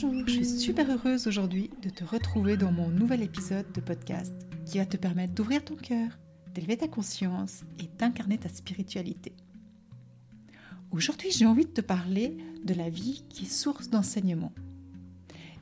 [0.00, 4.32] Bonjour, je suis super heureuse aujourd'hui de te retrouver dans mon nouvel épisode de podcast
[4.64, 6.10] qui va te permettre d'ouvrir ton cœur,
[6.54, 9.32] d'élever ta conscience et d'incarner ta spiritualité.
[10.92, 14.52] Aujourd'hui, j'ai envie de te parler de la vie qui est source d'enseignement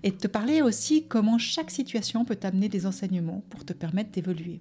[0.02, 4.10] et de te parler aussi comment chaque situation peut t'amener des enseignements pour te permettre
[4.10, 4.58] d'évoluer.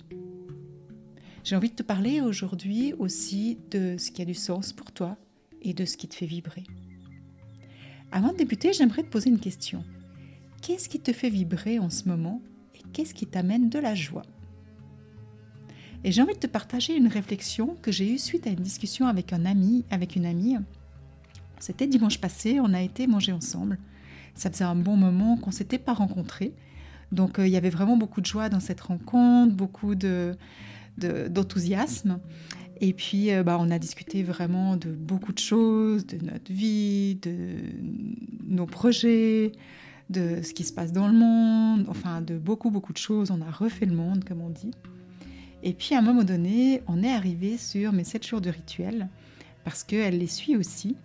[1.44, 5.18] J'ai envie de te parler aujourd'hui aussi de ce qui a du sens pour toi
[5.62, 6.64] et de ce qui te fait vibrer.
[8.16, 9.84] Avant de débuter, j'aimerais te poser une question.
[10.62, 12.42] Qu'est-ce qui te fait vibrer en ce moment
[12.74, 14.22] et qu'est-ce qui t'amène de la joie?
[16.06, 19.08] Et j'ai envie de te partager une réflexion que j'ai eue suite à une discussion
[19.08, 20.56] avec un ami, avec une amie.
[21.60, 23.80] C'était dimanche passé, on a été manger ensemble.
[24.34, 26.54] Ça faisait un bon moment qu'on ne s'était pas rencontrés.
[27.12, 30.38] Donc euh, il y avait vraiment beaucoup de joie dans cette rencontre, beaucoup de,
[30.98, 32.20] d'enthousiasme.
[32.82, 37.16] Et puis, euh, bah, on a discuté vraiment de beaucoup de choses, de notre vie,
[37.22, 37.58] de
[38.48, 39.54] nos projets,
[40.10, 43.32] de ce qui se passe dans le monde, enfin de beaucoup, beaucoup de choses.
[43.32, 44.72] On a refait le monde, comme on dit.
[45.64, 49.08] Et puis, à un moment donné, on est arrivé sur mes 7 jours de rituel,
[49.64, 50.96] parce qu'elle les suit aussi.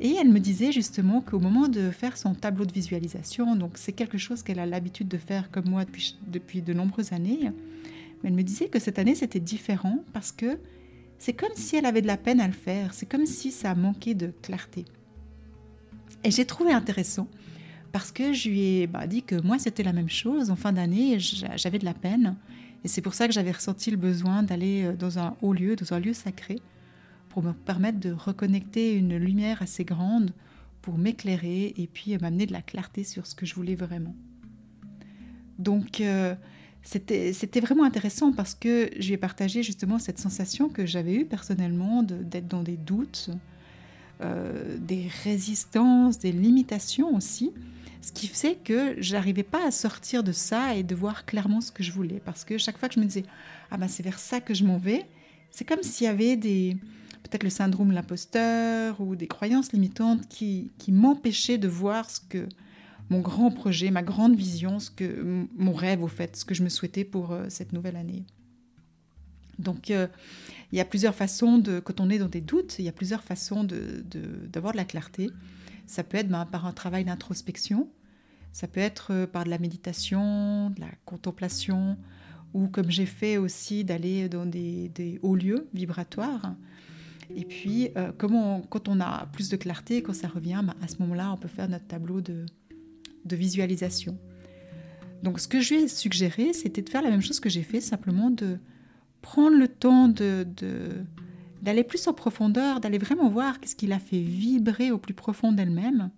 [0.00, 3.92] Et elle me disait justement qu'au moment de faire son tableau de visualisation, donc c'est
[3.92, 7.38] quelque chose qu'elle a l'habitude de faire comme moi depuis, depuis de nombreuses années,
[8.22, 10.58] mais elle me disait que cette année c'était différent parce que
[11.18, 13.74] c'est comme si elle avait de la peine à le faire, c'est comme si ça
[13.74, 14.84] manquait de clarté.
[16.24, 17.28] Et j'ai trouvé intéressant
[17.92, 20.50] parce que je lui ai bah, dit que moi c'était la même chose.
[20.50, 22.36] En fin d'année, j'avais de la peine.
[22.82, 25.74] Et c'est pour ça que j'avais ressenti le besoin d'aller euh, dans un haut lieu,
[25.76, 26.60] dans un lieu sacré,
[27.30, 30.32] pour me permettre de reconnecter une lumière assez grande
[30.82, 34.14] pour m'éclairer et puis m'amener de la clarté sur ce que je voulais vraiment.
[35.58, 36.34] Donc, euh,
[36.84, 41.24] c'était vraiment intéressant parce que je lui ai partagé justement cette sensation que j'avais eue
[41.24, 43.30] personnellement d'être dans des doutes,
[44.20, 47.52] euh, des résistances, des limitations aussi,
[48.02, 51.72] ce qui fait que j'arrivais pas à sortir de ça et de voir clairement ce
[51.72, 52.20] que je voulais.
[52.22, 53.24] Parce que chaque fois que je me disais,
[53.70, 55.06] ah ben c'est vers ça que je m'en vais,
[55.50, 56.76] c'est comme s'il y avait des
[57.22, 62.20] peut-être le syndrome de l'imposteur ou des croyances limitantes qui, qui m'empêchaient de voir ce
[62.20, 62.46] que
[63.10, 66.62] mon grand projet, ma grande vision, ce que, mon rêve au fait, ce que je
[66.62, 68.24] me souhaitais pour euh, cette nouvelle année.
[69.58, 70.08] Donc euh,
[70.72, 72.92] il y a plusieurs façons de, quand on est dans des doutes, il y a
[72.92, 75.30] plusieurs façons d'avoir de, de, la clarté.
[75.86, 77.88] Ça peut être ben, par un travail d'introspection,
[78.52, 81.98] ça peut être euh, par de la méditation, de la contemplation,
[82.54, 86.54] ou comme j'ai fait aussi d'aller dans des, hauts lieux vibratoires.
[87.34, 87.88] Et puis,
[88.18, 91.48] quand on a plus de clarté, quand ça revient, ben, à ce moment-là, on peut
[91.48, 92.46] faire notre tableau de,
[93.24, 94.18] de visualisation.
[95.22, 97.62] Donc ce que je lui ai suggéré, c'était de faire la même chose que j'ai
[97.62, 98.58] fait, simplement de
[99.22, 100.46] prendre le temps de,
[101.62, 105.50] d'aller plus en profondeur, d'aller vraiment voir qu'est-ce qui l'a fait vibrer au plus profond
[105.50, 106.10] d'elle-même.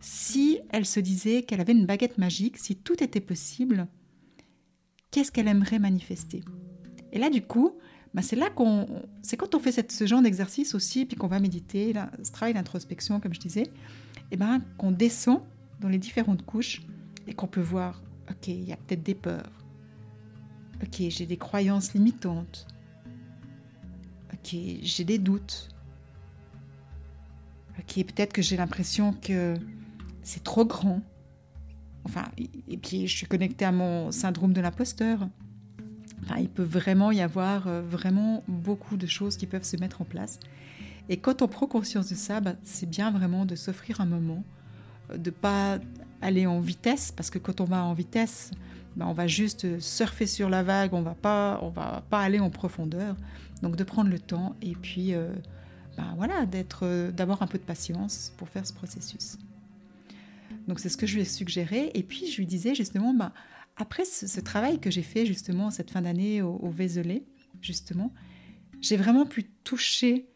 [0.00, 3.86] Si elle se disait qu'elle avait une baguette magique, si tout était possible,
[5.12, 6.42] qu'est-ce qu'elle aimerait manifester?
[7.12, 7.72] Et là, du coup,
[8.14, 8.86] bah, c'est là qu'on,
[9.22, 12.54] c'est quand on fait ce genre d'exercice aussi, puis qu'on va méditer, là, ce travail
[12.54, 15.40] d'introspection, comme je disais, et eh ben qu'on descend
[15.80, 16.82] dans les différentes couches
[17.26, 19.52] et qu'on peut voir, ok, il y a peut-être des peurs,
[20.82, 22.66] ok, j'ai des croyances limitantes,
[24.32, 25.68] ok, j'ai des doutes,
[27.78, 29.54] ok, peut-être que j'ai l'impression que
[30.22, 31.02] c'est trop grand,
[32.04, 35.28] enfin, et puis je suis connectée à mon syndrome de l'imposteur.
[36.22, 40.02] Enfin, il peut vraiment y avoir euh, vraiment beaucoup de choses qui peuvent se mettre
[40.02, 40.40] en place.
[41.08, 44.44] Et quand on prend conscience de ça, bah, c'est bien vraiment de s'offrir un moment
[45.16, 45.78] de pas
[46.20, 48.50] aller en vitesse parce que quand on va en vitesse,
[48.96, 52.40] ben on va juste surfer sur la vague, on va pas, on va pas aller
[52.40, 53.16] en profondeur.
[53.62, 55.32] Donc de prendre le temps et puis euh,
[55.96, 59.38] ben voilà, d'être, euh, d'avoir un peu de patience pour faire ce processus.
[60.66, 63.32] Donc c'est ce que je lui ai suggéré et puis je lui disais justement, ben,
[63.76, 67.24] après ce, travail que j'ai fait justement cette fin d'année au, au Vézelay,
[67.60, 68.12] justement,
[68.80, 70.26] j'ai vraiment pu toucher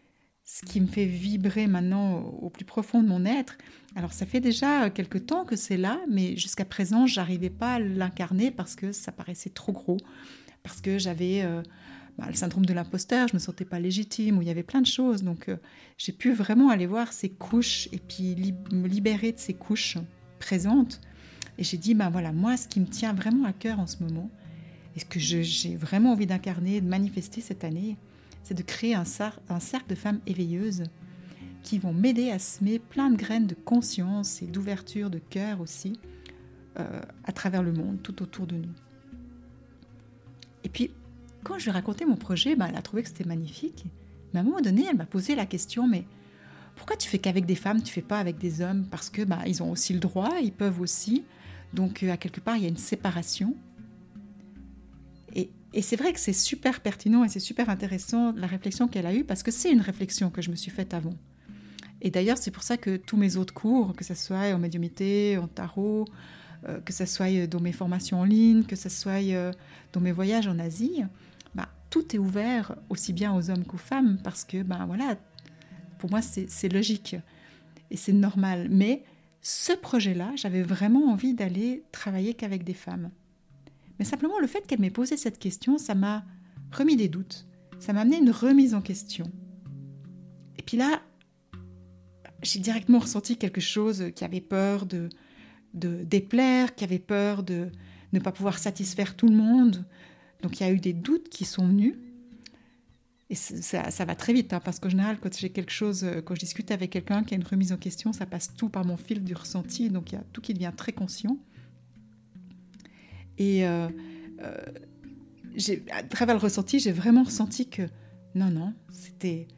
[0.53, 3.57] ce qui me fait vibrer maintenant au plus profond de mon être.
[3.97, 7.79] Alors ça fait déjà quelque temps que c'est là, mais jusqu'à présent, j'arrivais pas à
[7.79, 9.97] l'incarner parce que ça paraissait trop gros,
[10.63, 11.63] parce que j'avais euh,
[12.19, 14.83] bah, le syndrome de l'imposteur, je me sentais pas légitime, où il y avait plein
[14.83, 15.23] de choses.
[15.23, 15.57] Donc euh,
[15.97, 18.37] j'ai pu vraiment aller voir ces couches et puis
[18.73, 19.97] me libérer de ces couches
[20.39, 21.01] présentes.
[21.57, 24.03] Et j'ai dit, ben voilà, moi, ce qui me tient vraiment à cœur en ce
[24.03, 24.31] moment,
[24.97, 27.97] et ce que j'ai vraiment envie d'incarner, de manifester cette année,
[28.43, 30.85] c'est de créer un, cercle de femmes éveilleuses
[31.63, 35.99] qui vont m'aider à semer plein de graines de conscience et d'ouverture de cœur aussi
[36.79, 38.73] euh, à travers le monde, tout autour de nous.
[40.65, 40.91] Et puis,
[41.45, 43.85] quand je lui ai raconté mon projet, bah, elle a trouvé que c'était magnifique.
[44.33, 46.05] Mais à un moment donné, elle m'a posé la question, mais
[46.77, 48.87] pourquoi tu fais qu'avec des femmes, tu fais pas avec des hommes?
[48.91, 51.25] Parce que bah, ils ont aussi le droit, ils peuvent aussi.
[51.75, 53.55] Donc, euh, à quelque part, il y a une séparation.
[55.73, 59.15] Et, c'est vrai que c'est super pertinent et c'est super intéressant la réflexion qu'elle a
[59.15, 61.15] eue, parce que c'est une réflexion que je me suis faite avant.
[62.01, 65.39] Et d'ailleurs, c'est pour ça que tous mes autres cours, que ce soit en médiumité,
[65.39, 66.07] en tarot,
[66.69, 69.53] euh, que ce soit dans mes formations en ligne, que ce soit euh,
[69.93, 71.05] dans mes voyages en Asie,
[71.55, 75.17] bah, tout est ouvert aussi bien aux hommes qu'aux femmes parce que, ben voilà,
[75.99, 77.17] pour moi, c'est logique
[77.91, 78.69] et c'est normal.
[78.71, 79.05] Mais
[79.41, 83.11] ce projet-là, j'avais vraiment envie d'aller travailler qu'avec des femmes.
[83.99, 86.25] Mais simplement, le fait qu'elle m'ait posé cette question, ça m'a
[86.73, 87.47] remis des doutes.
[87.79, 89.31] Ça m'a amené une remise en question.
[90.57, 91.03] Et puis là,
[92.43, 95.09] j'ai directement ressenti quelque chose qui avait peur de,
[95.75, 97.71] de déplaire, qui avait peur de
[98.13, 99.85] ne pas pouvoir satisfaire tout le monde.
[100.43, 101.95] Donc il y a eu des doutes qui sont venus.
[103.31, 106.21] Et ça, ça va très vite, hein, parce qu'en général, quand j'ai quelque chose, euh,
[106.21, 108.85] quand je discute avec quelqu'un qui a une remise en question, ça passe tout par
[108.85, 111.39] mon fil du ressenti, donc il y a tout qui devient très conscient.
[113.43, 113.89] Et euh,
[114.41, 117.83] euh, à travers le ressenti, j'ai vraiment ressenti que
[118.37, 119.49] non, non, c'était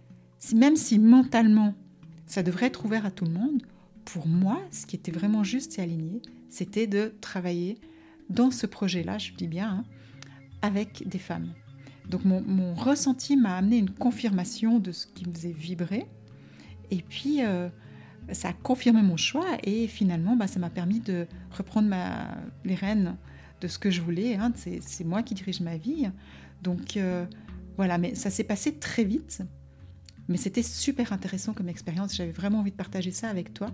[0.55, 1.75] même si mentalement
[2.27, 3.63] ça devrait être ouvert à tout le monde.
[4.07, 7.79] Pour moi, ce qui était vraiment juste et aligné, c'était de travailler
[8.31, 9.85] dans ce projet-là, je dis bien, hein,
[10.63, 11.53] avec des femmes.
[12.09, 16.07] Donc mon, ressenti m'a amené une confirmation de ce qui me faisait vibrer.
[16.91, 17.69] Et puis, euh,
[18.33, 21.95] ça a confirmé mon choix et finalement, bah, ça m'a permis de reprendre
[22.65, 23.17] les rênes
[23.61, 24.35] de ce que je voulais.
[24.35, 24.53] Hein.
[24.57, 26.11] C'est moi qui dirige ma vie.
[26.63, 27.27] Donc euh,
[27.77, 29.43] voilà, mais ça s'est passé très vite.
[30.29, 32.17] Mais c'était super intéressant comme expérience.
[32.17, 33.71] J'avais vraiment envie de partager ça avec toi.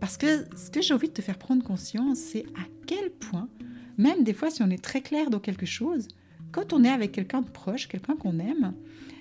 [0.00, 3.48] Parce que ce que j'ai envie de te faire prendre conscience, c'est à quel point,
[3.96, 6.08] même des fois si on est très clair dans quelque chose,
[6.52, 8.74] quand on est avec quelqu'un de proche, quelqu'un qu'on aime,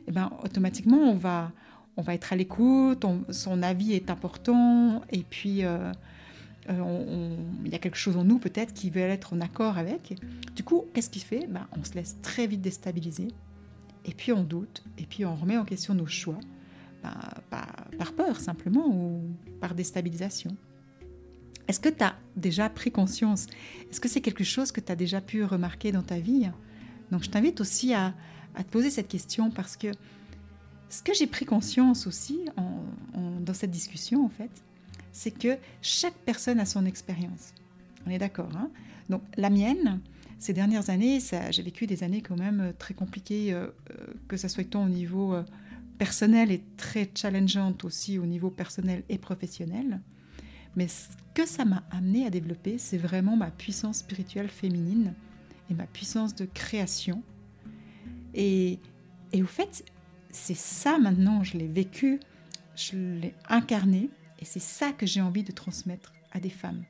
[0.08, 1.52] eh ben, automatiquement on va,
[1.96, 5.92] on va être à l'écoute, son avis est important, et puis euh,
[6.70, 10.16] euh, il y a quelque chose en nous peut-être qui veut être en accord avec.
[10.56, 11.48] Du coup, qu'est-ce qu'il fait?
[11.48, 13.28] Ben, On se laisse très vite déstabiliser,
[14.06, 16.40] et puis on doute, et puis on remet en question nos choix.
[17.50, 19.22] Par peur simplement ou
[19.60, 20.56] par déstabilisation.
[21.68, 23.48] Est-ce que tu as déjà pris conscience?
[23.90, 26.50] Est-ce que c'est quelque chose que tu as déjà pu remarquer dans ta vie?
[27.12, 28.14] Donc je t'invite aussi à,
[28.58, 29.88] te poser cette question parce que
[30.90, 32.46] ce que j'ai pris conscience aussi
[33.42, 34.64] dans cette discussion en fait,
[35.14, 37.54] c'est que chaque personne a son expérience.
[38.06, 38.50] On est d'accord.
[38.58, 38.70] Hein?
[39.10, 40.02] Donc la mienne,
[40.40, 41.20] ces dernières années,
[41.52, 44.90] j'ai vécu des années quand même très compliquées, euh, euh, que ce soit tant au
[44.90, 45.44] niveau euh,
[45.98, 50.02] personnelle est très challengeante aussi au niveau personnel et professionnel.
[50.76, 55.14] Mais ce que ça m'a amené à développer, c'est vraiment ma puissance spirituelle féminine
[55.70, 57.22] et ma puissance de création.
[58.34, 58.80] Et,
[59.32, 59.86] et au fait,
[60.32, 62.20] c'est ça maintenant, je l'ai vécu,
[62.76, 64.10] je l'ai incarné,
[64.44, 66.84] et c'est ça que j'ai envie de transmettre à des femmes.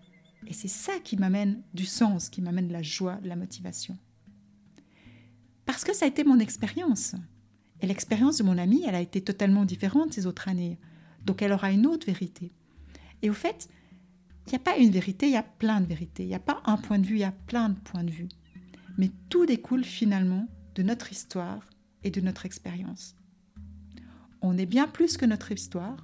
[0.47, 3.95] Et c'est ça qui m'amène du sens, qui m'amène de la joie, de la motivation.
[5.63, 7.13] Parce que ça a été mon expérience.
[7.79, 10.79] Et l'expérience de mon amie, elle a été totalement différente ces autres années.
[11.25, 12.51] Donc elle aura une autre vérité.
[13.21, 13.69] Et au fait,
[14.47, 16.23] il n'y a pas une vérité, il y a plein de vérités.
[16.23, 18.09] Il n'y a pas un point de vue, il y a plein de points de
[18.09, 18.29] vue.
[18.97, 21.69] Mais tout découle finalement de notre histoire
[22.03, 23.15] et de notre expérience.
[24.41, 26.03] On est bien plus que notre histoire,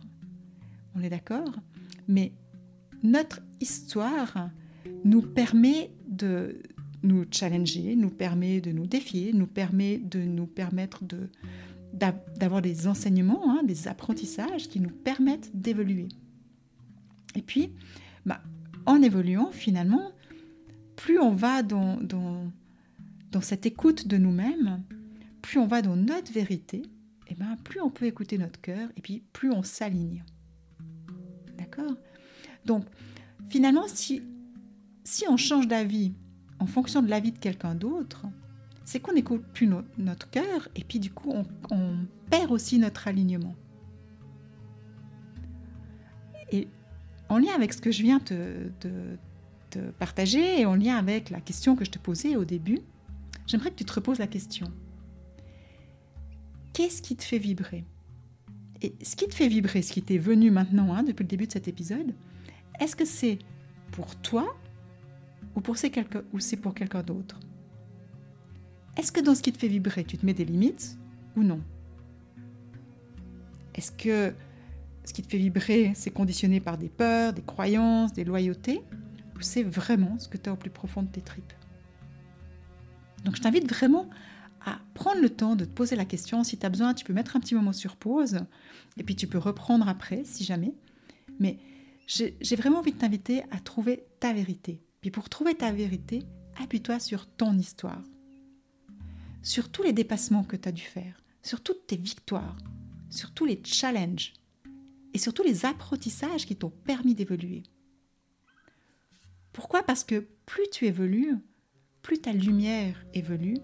[0.96, 1.52] on est d'accord,
[2.08, 2.32] mais
[3.04, 4.50] notre histoire
[5.04, 6.62] nous permet de
[7.04, 11.30] nous challenger, nous permet de nous défier, nous permet de nous permettre de,
[11.94, 16.10] d'avoir des enseignements, hein, des apprentissages qui nous permettent d'évoluer.
[17.36, 17.72] Et puis,
[18.26, 18.42] bah,
[18.86, 20.12] en évoluant, finalement,
[20.96, 22.00] plus on va dans,
[23.42, 24.84] cette écoute de nous-mêmes,
[25.42, 26.82] plus on va dans notre vérité,
[27.28, 30.24] et ben, plus on peut écouter notre cœur, et puis plus on s'aligne.
[32.66, 32.86] Donc,
[33.50, 34.22] finalement, si,
[35.04, 36.14] si on change d'avis
[36.60, 38.26] en fonction de l'avis de quelqu'un d'autre,
[38.86, 41.32] c'est qu'on n'écoute plus notre cœur et puis du coup
[41.70, 41.98] on,
[42.30, 43.56] perd aussi notre alignement.
[46.52, 46.68] Et
[47.28, 48.72] en lien avec ce que je viens de,
[49.70, 52.80] te partager et en lien avec la question que je te posais au début,
[53.46, 54.72] j'aimerais que tu te reposes la question.
[56.74, 57.84] Qu'est-ce qui te fait vibrer?
[58.82, 61.48] Et ce qui te fait vibrer, ce qui t'est venu maintenant hein, depuis le début
[61.48, 62.14] de cet épisode,
[62.80, 63.40] est-ce que c'est
[63.92, 64.56] pour toi
[65.56, 65.92] ou, pour c'est,
[66.32, 67.40] ou c'est pour quelqu'un d'autre?
[68.98, 70.98] Est-ce que dans ce qui te fait vibrer, tu te mets des limites
[71.36, 71.62] ou non?
[73.76, 74.34] Est-ce que
[75.06, 78.82] ce qui te fait vibrer, c'est conditionné par des peurs, des croyances, des loyautés
[79.36, 81.54] Ou c'est vraiment ce que tu as au plus profond de tes tripes?
[83.24, 84.10] Donc je t'invite vraiment
[84.66, 86.44] à prendre le temps de te poser la question.
[86.44, 88.40] Si tu as besoin, tu peux mettre un petit moment sur pause
[88.98, 90.74] et puis tu peux reprendre après si jamais.
[91.40, 91.58] Mais
[92.08, 94.82] j'ai vraiment envie de t'inviter à trouver ta vérité.
[95.02, 96.24] Puis pour trouver ta vérité,
[96.62, 98.02] appuie-toi sur ton histoire,
[99.44, 102.58] sur tous les dépassements que tu as dû faire, sur toutes tes victoires,
[103.10, 104.34] sur tous les challenges
[105.14, 107.64] et sur tous les apprentissages qui t'ont permis d'évoluer.
[109.54, 109.84] Pourquoi?
[109.84, 111.36] Parce que plus tu évolues,
[112.02, 113.58] plus ta lumière évolue,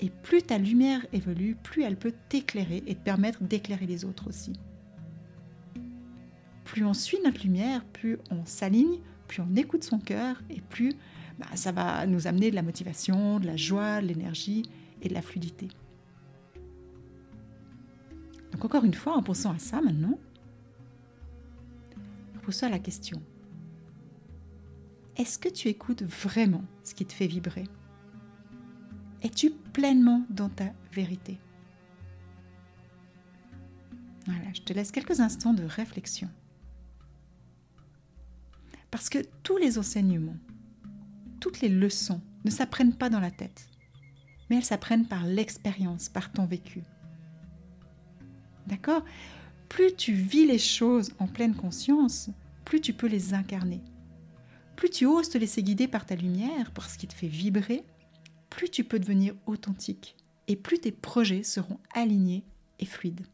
[0.00, 4.28] et plus ta lumière évolue, plus elle peut t'éclairer et te permettre d'éclairer les autres
[4.28, 4.54] aussi
[6.74, 8.98] plus on suit notre lumière, plus on s'aligne,
[9.28, 10.92] plus on écoute son cœur et plus
[11.38, 14.62] bah, ça va nous amener de la motivation, de la joie, de l'énergie
[15.00, 15.68] et de la fluidité.
[18.52, 20.18] Donc encore une fois, en pensant à ça maintenant,
[22.42, 23.20] pose-toi la question.
[25.16, 27.64] Est-ce que tu écoutes vraiment ce qui te fait vibrer?
[29.24, 31.38] Es-tu pleinement dans ta vérité?
[34.26, 36.28] Voilà, je te laisse quelques instants de réflexion.
[38.90, 40.36] Parce que tous les enseignements,
[41.40, 43.70] toutes les leçons ne s'apprennent pas dans la tête,
[44.48, 46.82] mais elles s'apprennent par l'expérience, par ton vécu.
[48.66, 49.04] D'accord?
[49.70, 52.28] Plus tu vis les choses en pleine conscience,
[52.66, 53.80] plus tu peux les incarner.
[54.76, 57.84] Plus tu oses te laisser guider par ta lumière, par ce qui te fait vibrer,
[58.54, 62.44] plus tu peux devenir authentique et plus tes projets seront alignés
[62.78, 63.26] et fluides.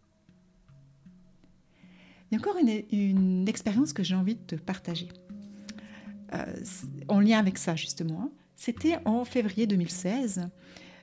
[2.31, 5.09] Il y a encore une, expérience que j'ai envie de te partager.
[6.33, 6.55] Euh,
[7.09, 8.33] en lien avec ça justement.
[8.57, 10.49] C'était en février 2016.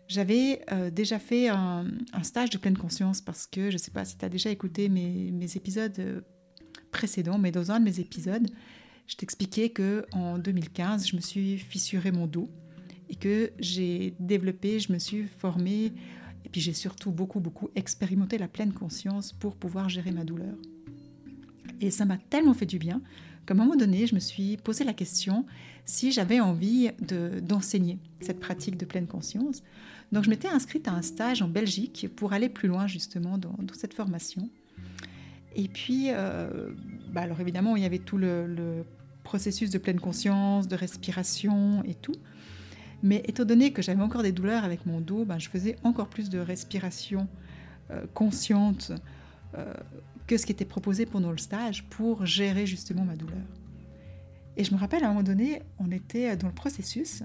[0.07, 1.85] J'avais euh, déjà fait un,
[2.23, 4.89] stage de pleine conscience parce que je ne sais pas si tu as déjà écouté
[4.89, 6.21] mes, épisodes euh,
[6.91, 8.47] précédents, mais dans un de mes épisodes,
[9.05, 12.49] je t'expliquais que en 2015, je me suis fissuré mon dos
[13.09, 15.93] et que j'ai développé, je me suis formée
[16.45, 20.55] et puis j'ai surtout beaucoup beaucoup expérimenté la pleine conscience pour pouvoir gérer ma douleur.
[21.81, 23.01] Et ça m'a tellement fait du bien
[23.45, 25.45] qu'à un moment donné, je me suis posé la question
[25.85, 26.89] si j'avais envie
[27.41, 29.63] d'enseigner cette pratique de pleine conscience.
[30.11, 33.55] Donc je m'étais inscrite à un stage en Belgique pour aller plus loin justement dans,
[33.73, 34.49] cette formation.
[35.55, 36.69] Et puis, euh,
[37.11, 38.83] bah alors évidemment, il y avait tout le,
[39.23, 42.15] processus de pleine conscience, de respiration et tout.
[43.03, 46.09] Mais étant donné que j'avais encore des douleurs avec mon dos, bah, je faisais encore
[46.09, 47.27] plus de respiration
[47.91, 48.91] euh, consciente
[49.55, 49.73] euh,
[50.25, 53.45] que ce qui était proposé pendant le stage pour gérer justement ma douleur.
[54.57, 57.23] Et je me rappelle à un moment donné, on était dans le processus,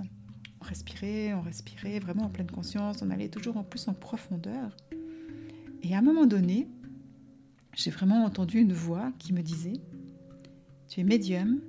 [0.61, 4.77] on respirait, on respirait vraiment en pleine conscience, on allait toujours en plus en profondeur.
[5.83, 6.69] Et à un moment donné,
[7.75, 9.81] j'ai vraiment entendu une voix qui me disait
[10.89, 11.61] Tu es médium,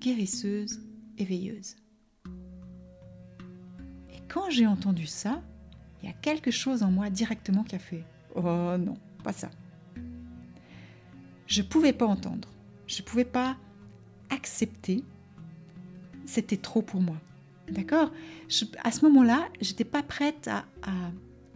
[0.00, 0.80] guérisseuse
[1.18, 1.76] et veilleuse.
[1.76, 1.81] Et
[4.32, 5.42] quand j'ai entendu ça,
[6.02, 9.50] il y a quelque chose en moi directement qui a fait Oh non, pas ça
[11.52, 12.48] je ne pouvais pas entendre.
[12.86, 13.58] Je ne pouvais pas
[14.30, 15.04] accepter.
[16.24, 17.16] C'était trop pour moi.
[17.68, 18.10] D'accord?
[18.82, 20.64] À ce moment-là, j'étais pas prête à,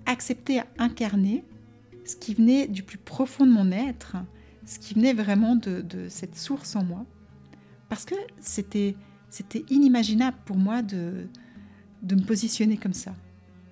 [0.05, 1.45] accepter, à incarner
[2.05, 4.17] ce qui venait du plus profond de mon être,
[4.67, 7.07] ce qui venait vraiment de, cette source en moi.
[7.89, 8.95] Parce que c'était
[9.71, 11.27] inimaginable pour moi de,
[12.03, 13.15] de me positionner comme ça.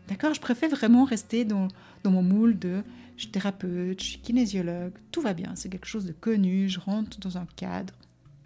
[0.08, 0.34] D'accord?
[0.34, 1.68] Je préfère vraiment rester dans,
[2.04, 2.82] mon moule de
[3.16, 6.80] je suis thérapeute, je suis kinésiologue, tout va bien, c'est quelque chose de connu, je
[6.80, 7.94] rentre dans un cadre,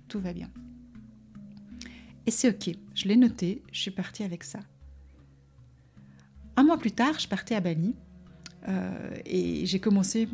[0.09, 0.51] tout va bien.
[2.27, 4.61] Et c'est ok, je l'ai noté, je suis partie avec ça.
[6.57, 7.95] Un mois plus tard, je partais à Bali
[8.69, 10.29] euh, et j'ai commencé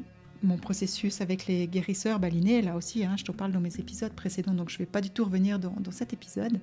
[0.45, 4.13] mon processus avec les guérisseurs balinais, là aussi, hein, je te parle dans mes épisodes
[4.13, 6.61] précédents, donc je ne vais pas du tout revenir dans, cet épisode.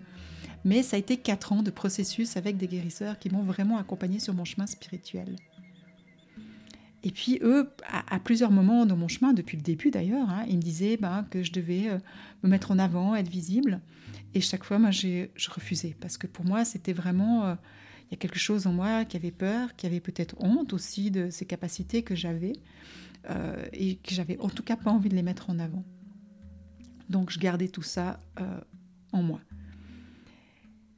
[0.64, 4.20] Mais ça a été quatre ans de processus avec des guérisseurs qui m'ont vraiment accompagné
[4.20, 5.36] sur mon chemin spirituel.
[7.04, 10.58] Et puis eux, à, plusieurs moments dans mon chemin, depuis le début d'ailleurs, hein, ils
[10.58, 11.98] me disaient ben, que je devais euh,
[12.44, 13.82] me mettre en avant, être visible.
[14.36, 17.56] Et chaque fois, moi, je refusais parce que pour moi, c'était vraiment euh,
[18.06, 21.10] il y a quelque chose en moi qui avait peur, qui avait peut-être honte aussi
[21.10, 22.54] de ces capacités que j'avais
[23.30, 25.84] euh, et que j'avais en tout cas pas envie de les mettre en avant.
[27.10, 28.20] Donc je gardais tout ça
[29.12, 29.42] en moi.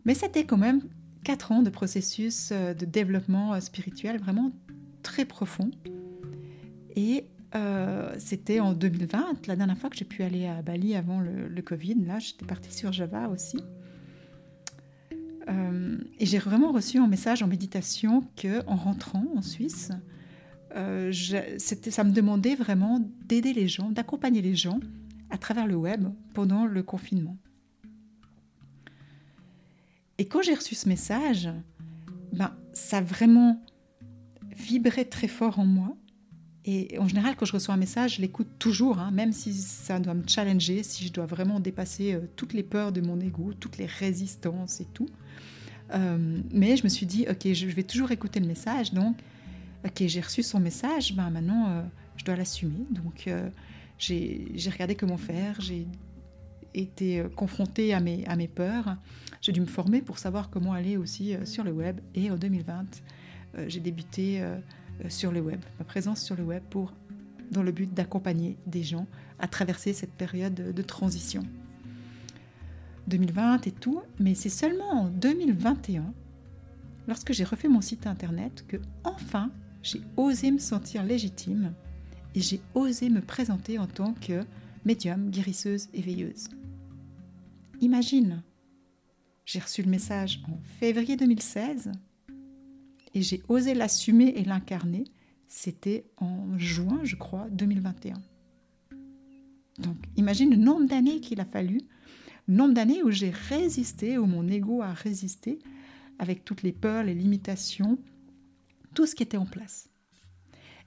[0.05, 0.81] Mais c'était quand même
[1.23, 4.51] quatre ans de processus de développement spirituel vraiment
[5.01, 5.71] très profond.
[6.95, 11.19] Et euh, c'était en 2020, la dernière fois que j'ai pu aller à Bali avant
[11.19, 11.95] le, Covid.
[12.05, 13.57] Là, j'étais partie sur Java aussi.
[15.49, 19.91] Euh, et j'ai vraiment reçu un message en méditation que, en rentrant en Suisse,
[20.75, 21.11] euh,
[21.59, 24.79] ça me demandait vraiment d'aider les gens, d'accompagner les gens
[25.29, 27.37] à travers le web pendant le confinement.
[30.17, 31.49] Et quand j'ai reçu ce message,
[32.31, 33.61] ben, ça a vraiment
[34.55, 35.95] vibrait très fort en moi.
[36.65, 39.99] Et en général, quand je reçois un message, je l'écoute toujours, hein, même si ça
[39.99, 43.51] doit me challenger, si je dois vraiment dépasser euh, toutes les peurs de mon ego,
[43.59, 45.09] toutes les résistances et tout.
[45.93, 49.17] Euh, mais je me suis dit, ok, je vais toujours écouter le message, donc,
[49.85, 51.81] ok, j'ai reçu son message, ben maintenant, euh,
[52.15, 52.85] je dois l'assumer.
[52.91, 53.29] Donc,
[53.97, 55.59] j'ai regardé comment faire,
[56.73, 58.97] été confrontée à mes, à mes peurs,
[59.41, 61.99] j'ai dû me former pour savoir comment aller aussi sur le web.
[62.15, 63.01] Et en 2020,
[63.57, 64.57] euh, j'ai débuté euh,
[65.03, 66.93] euh, sur le web, ma présence sur le web pour,
[67.51, 69.07] dans le but d'accompagner des gens
[69.39, 71.43] à traverser cette période de, transition.
[73.07, 76.13] 2020 et tout, mais c'est seulement en 2021,
[77.07, 79.51] lorsque j'ai refait mon site internet, que enfin
[79.81, 81.73] j'ai osé me sentir légitime
[82.33, 84.41] et j'ai osé me présenter en tant que
[84.85, 86.47] médium, guérisseuse et veilleuse.
[87.83, 88.41] Imagine,
[89.43, 91.91] j'ai reçu le message en février 2016
[93.13, 95.03] et j'ai osé l'assumer et l'incarner.
[95.49, 98.21] C'était en juin, je crois, 2021.
[99.79, 101.81] Donc, imagine le nombre d'années qu'il a fallu,
[102.47, 105.59] le nombre d'années où j'ai résisté, où mon ego a résisté,
[106.19, 107.97] avec toutes les peurs, les limitations,
[108.93, 109.89] tout ce qui était en place.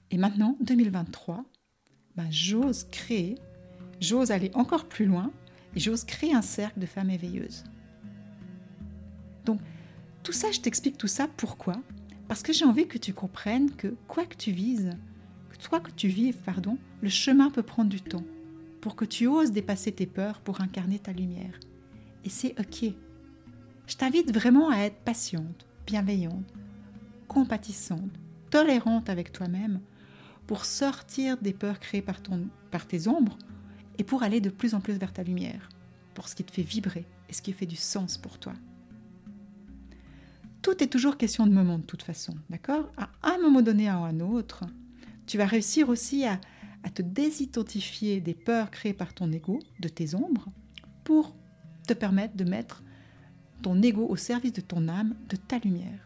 [0.09, 1.45] Et maintenant, 2023,
[2.15, 3.35] ben, j'ose créer,
[4.01, 5.31] j'ose aller encore plus loin,
[5.77, 7.63] et j'ose créer un cercle de femmes éveilleuses.
[9.45, 9.59] Donc,
[10.23, 11.75] tout ça, je t'explique tout ça pourquoi?
[12.27, 14.89] Parce que j'ai envie que tu comprennes que quoi que tu vises,
[15.51, 18.23] que quoi que tu vives, pardon, le chemin peut prendre du temps
[18.81, 21.59] pour que tu oses dépasser tes peurs pour incarner ta lumière.
[22.23, 22.91] Et c'est OK.
[23.85, 26.55] Je t'invite vraiment à être patiente, bienveillante,
[27.27, 28.17] compatissante,
[28.49, 29.81] tolérante avec toi-même
[30.47, 33.37] pour sortir des peurs créées par, ton, par tes ombres
[33.97, 35.69] et pour aller de plus en plus vers ta lumière,
[36.13, 38.53] pour ce qui te fait vibrer et ce qui fait du sens pour toi
[40.67, 42.91] tout est toujours question de moment de toute façon, d'accord?
[42.97, 44.65] À un moment donné à un autre,
[45.25, 46.41] tu vas réussir aussi à,
[46.93, 50.49] te désidentifier des peurs créées par ton ego, de tes ombres,
[51.05, 51.37] pour
[51.87, 52.83] te permettre de mettre
[53.61, 56.05] ton ego au service de ton âme, de ta lumière.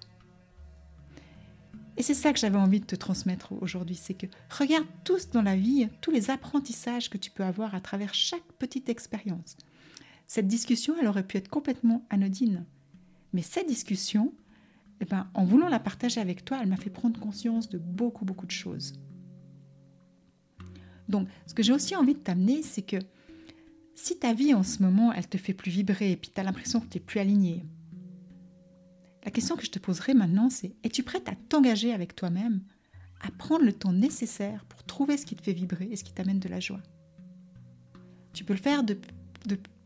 [2.01, 5.43] Et c'est ça que j'avais envie de te transmettre aujourd'hui, c'est que regarde tous dans
[5.43, 9.55] la vie, tous les apprentissages que tu peux avoir à travers chaque petite expérience.
[10.25, 12.65] Cette discussion, elle aurait pu être complètement anodine.
[13.33, 14.33] Mais cette discussion,
[14.99, 18.25] eh ben, en voulant la partager avec toi, elle m'a fait prendre conscience de beaucoup,
[18.25, 18.93] beaucoup de choses.
[21.07, 22.97] Donc, ce que j'ai aussi envie de t'amener, c'est que
[23.93, 26.43] si ta vie en ce moment, elle te fait plus vibrer et puis tu as
[26.43, 27.63] l'impression que tu n'es plus aligné,
[29.23, 32.62] la question que je te poserai maintenant, c'est es-tu prête à t'engager avec toi-même,
[33.21, 36.13] à prendre le temps nécessaire pour trouver ce qui te fait vibrer et ce qui
[36.13, 36.81] t'amène de la joie?
[38.34, 38.97] Tu peux le faire de,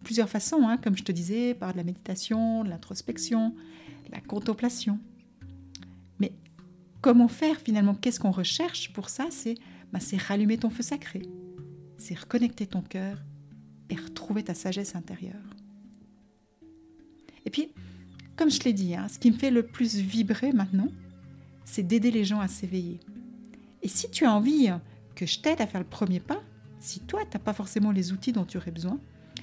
[0.03, 3.55] plusieurs façons, hein, comme je te disais, par de la méditation, de l'introspection,
[4.11, 4.99] la contemplation.
[6.19, 6.31] Mais
[7.01, 7.95] comment faire finalement?
[7.95, 9.27] Qu'est-ce qu'on recherche pour ça?
[9.91, 11.23] Bah, C'est rallumer ton feu sacré,
[11.97, 13.21] c'est reconnecter ton cœur
[13.89, 15.55] et retrouver ta sagesse intérieure.
[17.45, 17.69] Et puis,
[18.35, 20.87] comme je l'ai dit, hein, ce qui me fait le plus vibrer maintenant,
[21.63, 22.99] c'est d'aider les gens à s'éveiller.
[23.81, 24.69] Et si tu as envie
[25.15, 26.41] que je t'aide à faire le premier pas,
[26.79, 28.99] si toi, tu n'as pas forcément les outils dont tu aurais besoin,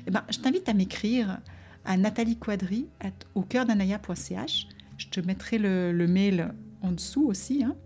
[0.07, 1.40] eh ben, je t'invite à m'écrire
[1.85, 2.88] à Nathalie Quadri
[3.35, 4.68] au cœur d'anaya.ch.
[4.98, 7.64] Je te mettrai le, mail en dessous aussi.
[7.64, 7.76] Hein.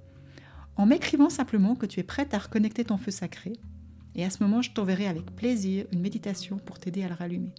[0.76, 3.54] en m'écrivant simplement que tu es prête à reconnecter ton feu sacré.
[4.14, 7.54] Et à ce moment, je t'enverrai avec plaisir une méditation pour t'aider à le rallumer.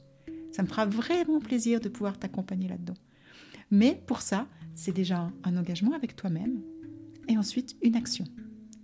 [0.51, 2.95] Ça me fera vraiment plaisir de pouvoir t'accompagner là-dedans.
[3.71, 6.61] Mais pour ça, c'est déjà un engagement avec toi-même
[7.27, 8.25] et ensuite une action.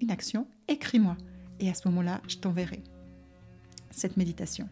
[0.02, 1.16] Une action, écris-moi.
[1.60, 2.84] Et à ce moment-là, je t'enverrai
[3.92, 4.68] cette méditation.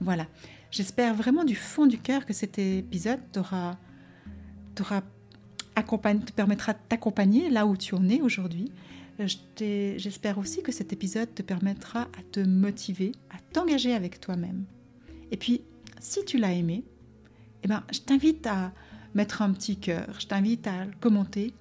[0.00, 0.26] Voilà.
[0.70, 3.40] J'espère vraiment du fond du cœur que cet épisode te
[6.34, 8.72] permettra de t'accompagner là où tu en es aujourd'hui.
[9.56, 14.66] J'espère aussi que cet épisode te permettra à te motiver, à t'engager avec toi-même.
[15.30, 15.62] Et puis,
[16.00, 16.84] si tu l'as aimé,
[17.62, 18.72] eh ben, je t'invite à
[19.14, 21.54] mettre un petit cœur, je t'invite à le commenter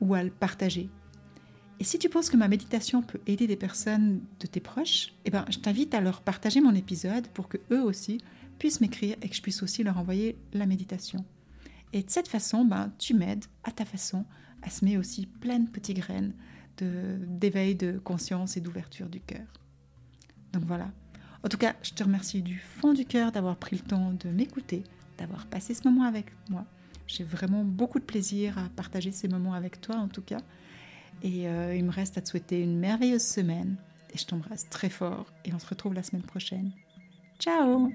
[0.00, 0.88] ou à le partager.
[1.78, 5.30] Et si tu penses que ma méditation peut aider des personnes de tes proches, eh
[5.30, 8.18] ben, je t'invite à leur partager mon épisode pour que eux aussi
[8.58, 11.24] puissent m'écrire et que je puisse aussi leur envoyer la méditation.
[11.92, 14.24] Et de cette façon, ben, tu m'aides à ta façon
[14.62, 16.32] à semer aussi plein de petites graines
[16.78, 19.46] d'éveil de, de conscience et d'ouverture du cœur.
[20.52, 20.90] Donc voilà.
[21.42, 24.28] En tout cas, je te remercie du fond du cœur d'avoir pris le temps de
[24.30, 24.82] m'écouter,
[25.18, 26.64] d'avoir passé ce moment avec moi.
[27.06, 30.40] J'ai vraiment beaucoup de plaisir à partager ces moments avec toi en tout cas.
[31.22, 33.76] Et euh, il me reste à te souhaiter une merveilleuse semaine.
[34.12, 36.72] Et je t'embrasse très fort et on se retrouve la semaine prochaine.
[37.38, 37.90] Ciao